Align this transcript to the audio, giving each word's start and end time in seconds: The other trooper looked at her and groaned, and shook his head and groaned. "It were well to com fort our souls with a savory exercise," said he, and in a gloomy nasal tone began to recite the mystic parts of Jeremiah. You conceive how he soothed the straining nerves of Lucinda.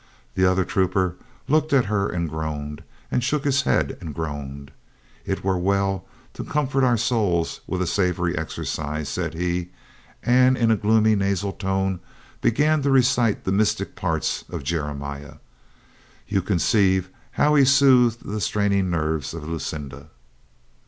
The 0.33 0.45
other 0.51 0.65
trooper 0.65 1.15
looked 1.47 1.73
at 1.73 1.85
her 1.85 2.09
and 2.09 2.27
groaned, 2.27 2.81
and 3.11 3.23
shook 3.23 3.43
his 3.43 3.61
head 3.61 3.99
and 4.01 4.15
groaned. 4.15 4.71
"It 5.27 5.43
were 5.43 5.59
well 5.59 6.07
to 6.33 6.43
com 6.43 6.67
fort 6.67 6.83
our 6.83 6.97
souls 6.97 7.61
with 7.67 7.83
a 7.83 7.85
savory 7.85 8.35
exercise," 8.35 9.09
said 9.09 9.35
he, 9.35 9.69
and 10.23 10.57
in 10.57 10.71
a 10.71 10.75
gloomy 10.75 11.15
nasal 11.15 11.51
tone 11.53 11.99
began 12.41 12.81
to 12.81 12.89
recite 12.89 13.43
the 13.43 13.51
mystic 13.51 13.95
parts 13.95 14.43
of 14.49 14.63
Jeremiah. 14.63 15.35
You 16.27 16.41
conceive 16.41 17.09
how 17.33 17.53
he 17.53 17.63
soothed 17.63 18.25
the 18.25 18.41
straining 18.41 18.89
nerves 18.89 19.35
of 19.35 19.47
Lucinda. 19.47 20.09